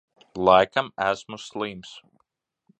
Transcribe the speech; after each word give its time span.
Laikam 0.45 0.89
esmu 1.09 1.37
slims. 1.45 1.91